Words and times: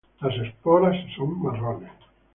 Las 0.21 0.35
esporas 0.35 0.97
son 1.15 1.39
marrones 1.43 1.91